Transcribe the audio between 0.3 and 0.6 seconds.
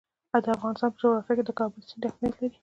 د